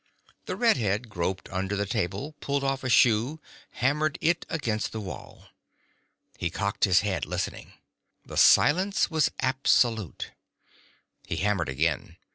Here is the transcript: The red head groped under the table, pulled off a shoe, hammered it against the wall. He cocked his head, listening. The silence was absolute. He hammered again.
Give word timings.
The 0.47 0.55
red 0.55 0.77
head 0.77 1.09
groped 1.09 1.47
under 1.49 1.75
the 1.75 1.85
table, 1.85 2.33
pulled 2.39 2.63
off 2.63 2.83
a 2.83 2.89
shoe, 2.89 3.39
hammered 3.73 4.17
it 4.19 4.47
against 4.49 4.93
the 4.93 4.99
wall. 4.99 5.49
He 6.39 6.49
cocked 6.49 6.85
his 6.85 7.01
head, 7.01 7.23
listening. 7.23 7.73
The 8.25 8.35
silence 8.37 9.11
was 9.11 9.29
absolute. 9.41 10.31
He 11.27 11.35
hammered 11.35 11.69
again. 11.69 12.17